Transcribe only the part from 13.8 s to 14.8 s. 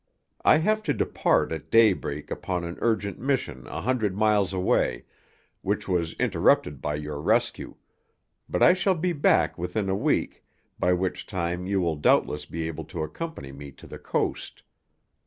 the coast.